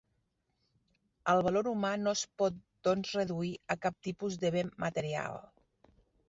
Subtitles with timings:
[1.33, 2.57] El valor humà no es pot
[2.87, 5.39] doncs reduir a cap tipus de bé material.